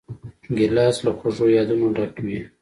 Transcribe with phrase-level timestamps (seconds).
[0.57, 2.39] ګیلاس له خوږو یادونو ډک وي.